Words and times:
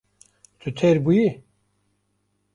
Tu 0.61 0.69
têr 0.77 0.97
bûyî? 1.05 1.29